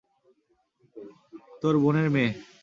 তোর 1.61 1.75
বোনের 1.77 2.07
মেয়ে। 2.09 2.31